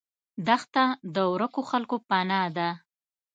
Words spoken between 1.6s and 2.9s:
خلکو پناه ده.